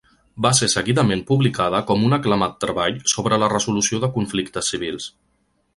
Va 0.43 0.51
ser 0.59 0.69
seguidament 0.73 1.21
publicada 1.27 1.81
com 1.91 2.07
un 2.07 2.17
aclamat 2.19 2.57
treball 2.67 2.99
sobre 3.15 3.39
la 3.45 3.53
resolució 3.55 4.01
de 4.07 4.11
conflictes 4.17 4.73
civils. 4.75 5.13